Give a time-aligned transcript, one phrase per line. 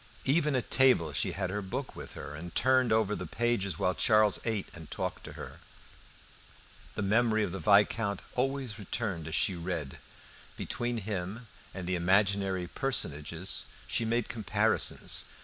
[0.25, 3.93] Even at table she had her book by her, and turned over the pages while
[3.93, 5.59] Charles ate and talked to her.
[6.95, 9.99] The memory of the Viscount always returned as she read.
[10.57, 15.25] Between him and the imaginary personages she made comparisons.